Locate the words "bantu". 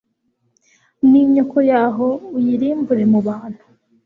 3.27-3.63